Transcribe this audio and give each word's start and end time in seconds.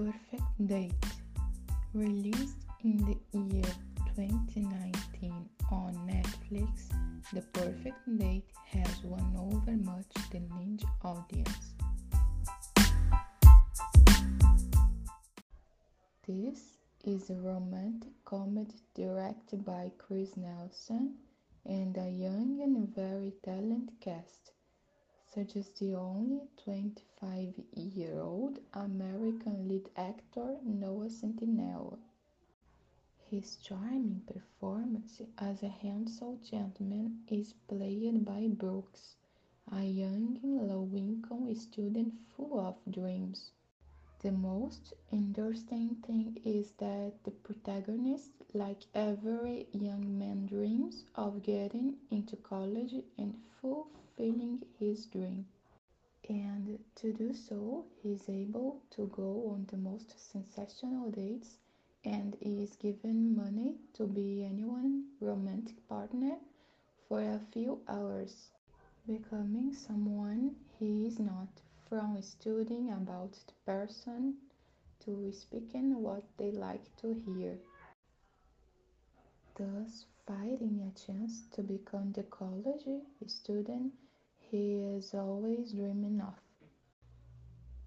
Perfect 0.00 0.66
Date, 0.66 1.04
released 1.92 2.64
in 2.84 2.96
the 3.04 3.38
year 3.54 3.72
2019 4.16 5.46
on 5.70 5.94
Netflix, 6.08 6.88
The 7.34 7.42
Perfect 7.52 7.98
Date 8.18 8.48
has 8.64 9.04
won 9.04 9.36
over 9.36 9.72
much 9.72 10.06
the 10.30 10.40
niche 10.56 10.84
audience. 11.04 11.74
This 16.26 16.78
is 17.04 17.28
a 17.28 17.34
romantic 17.34 18.24
comedy 18.24 18.80
directed 18.94 19.66
by 19.66 19.90
Chris 19.98 20.34
Nelson 20.34 21.16
and 21.66 21.94
a 21.98 22.08
young 22.08 22.60
and 22.62 22.88
very 22.94 23.34
talented 23.44 24.00
cast, 24.00 24.52
such 25.34 25.54
as 25.56 25.68
the 25.78 25.94
only 25.94 26.40
25 26.64 27.54
year 27.74 28.18
old 28.20 28.58
American 28.74 29.68
lead 29.68 29.88
actor 29.96 30.58
Noah 30.64 31.08
Centineo. 31.08 31.98
His 33.30 33.56
charming 33.56 34.22
performance 34.26 35.20
as 35.38 35.62
a 35.62 35.68
handsome 35.68 36.40
gentleman 36.42 37.22
is 37.28 37.52
played 37.68 38.24
by 38.24 38.48
Brooks, 38.48 39.14
a 39.70 39.84
young 39.84 40.40
low-income 40.42 41.54
student 41.54 42.14
full 42.36 42.58
of 42.58 42.74
dreams. 42.90 43.52
The 44.20 44.30
most 44.30 44.94
interesting 45.10 45.96
thing 46.06 46.40
is 46.44 46.70
that 46.78 47.24
the 47.24 47.32
protagonist, 47.32 48.30
like 48.54 48.82
every 48.94 49.66
young 49.72 50.16
man, 50.16 50.46
dreams 50.46 51.04
of 51.16 51.42
getting 51.42 51.96
into 52.08 52.36
college 52.36 52.94
and 53.18 53.34
fulfilling 53.60 54.62
his 54.78 55.06
dream. 55.06 55.46
And 56.28 56.78
to 56.96 57.12
do 57.12 57.34
so, 57.34 57.86
he 58.02 58.12
is 58.12 58.28
able 58.28 58.80
to 58.90 59.06
go 59.08 59.50
on 59.50 59.66
the 59.70 59.76
most 59.76 60.14
sensational 60.32 61.10
dates 61.10 61.56
and 62.04 62.36
is 62.40 62.76
given 62.76 63.36
money 63.36 63.76
to 63.94 64.06
be 64.06 64.44
anyone's 64.44 65.06
romantic 65.20 65.88
partner 65.88 66.36
for 67.08 67.20
a 67.22 67.40
few 67.52 67.80
hours, 67.88 68.50
becoming 69.06 69.72
someone 69.74 70.56
he 70.78 71.06
is 71.06 71.18
not, 71.18 71.59
from 71.90 72.22
studying 72.22 72.88
about 72.92 73.32
the 73.32 73.52
person 73.66 74.36
to 75.04 75.32
speaking 75.32 76.00
what 76.00 76.22
they 76.38 76.52
like 76.52 76.84
to 76.96 77.12
hear, 77.26 77.58
thus 79.56 80.06
finding 80.24 80.80
a 80.80 80.98
chance 80.98 81.42
to 81.52 81.62
become 81.62 82.12
the 82.12 82.22
college 82.22 82.86
student 83.26 83.92
he 84.38 84.74
is 84.74 85.12
always 85.14 85.72
dreaming 85.72 86.20
of. 86.20 86.34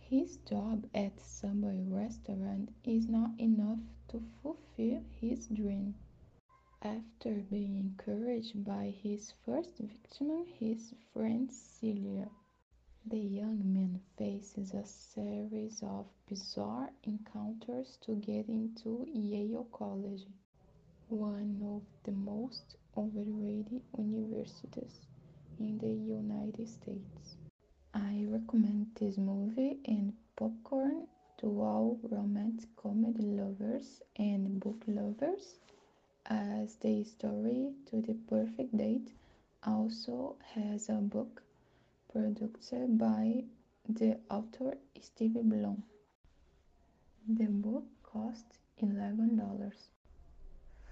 His 0.00 0.38
job 0.38 0.86
at 0.92 1.20
Subway 1.20 1.84
restaurant 1.88 2.70
is 2.84 3.08
not 3.08 3.30
enough 3.38 3.78
to 4.08 4.20
fulfill 4.42 5.02
his 5.20 5.46
dream. 5.46 5.94
After 6.82 7.34
being 7.48 7.76
encouraged 7.78 8.64
by 8.64 8.92
his 9.02 9.32
first 9.46 9.78
victim, 9.78 10.46
his 10.58 10.94
friend 11.12 11.48
Celia, 11.52 12.28
the 13.06 13.18
young 13.18 13.60
man 13.74 14.00
faces 14.16 14.72
a 14.72 14.84
series 14.86 15.82
of 15.82 16.06
bizarre 16.26 16.88
encounters 17.02 17.98
to 18.00 18.14
get 18.14 18.48
into 18.48 19.06
Yale 19.12 19.66
College, 19.72 20.22
one 21.08 21.60
of 21.62 21.82
the 22.04 22.12
most 22.12 22.76
overrated 22.96 23.82
universities 23.98 25.00
in 25.58 25.76
the 25.78 25.86
United 25.86 26.66
States. 26.66 27.36
I 27.92 28.24
recommend 28.26 28.86
this 28.98 29.18
movie 29.18 29.80
and 29.84 30.14
popcorn 30.36 31.06
to 31.38 31.46
all 31.60 31.98
romantic 32.10 32.74
comedy 32.76 33.22
lovers 33.22 34.00
and 34.16 34.58
book 34.58 34.82
lovers, 34.86 35.56
as 36.26 36.76
the 36.76 37.04
story 37.04 37.74
to 37.90 38.00
the 38.00 38.14
perfect 38.28 38.74
date 38.76 39.12
also 39.62 40.36
has 40.54 40.88
a 40.88 40.94
book 40.94 41.42
produced 42.14 42.72
by 42.96 43.42
the 43.88 44.16
author 44.30 44.78
Steve 45.00 45.34
Bloom. 45.42 45.82
The 47.28 47.46
book 47.46 47.84
cost 48.04 48.46
$11. 48.80 49.72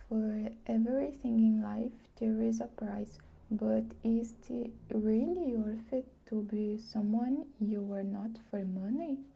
For 0.08 0.48
everything 0.66 1.38
in 1.38 1.62
life, 1.62 1.92
there 2.18 2.42
is 2.42 2.60
a 2.60 2.66
price, 2.66 3.18
but 3.52 3.84
is 4.02 4.34
it 4.50 4.72
really 4.92 5.54
worth 5.54 5.92
it 5.92 6.08
to 6.26 6.42
be 6.42 6.76
someone 6.76 7.46
you 7.60 7.92
are 7.92 8.02
not 8.02 8.30
for 8.50 8.64
money? 8.64 9.24